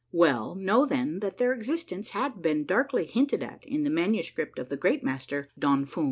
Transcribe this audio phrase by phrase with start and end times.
[0.11, 4.69] Well, know, then, that their existence had been darkly hinted at in the manuscript of
[4.69, 5.99] the Great Master, Don Fum.